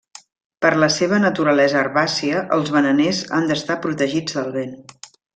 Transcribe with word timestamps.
Per 0.65 0.69
la 0.83 0.87
seva 0.95 1.17
naturalesa 1.25 1.77
herbàcia, 1.81 2.41
els 2.57 2.71
bananers 2.77 3.19
han 3.41 3.45
d'estar 3.51 3.77
protegits 3.87 4.39
del 4.39 4.49
vent. 4.61 4.73